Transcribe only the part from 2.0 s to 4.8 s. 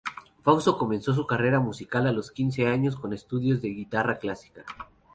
a los quince años con estudios de guitarra clásica.